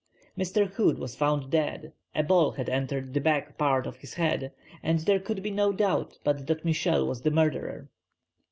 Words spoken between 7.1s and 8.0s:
the murderer.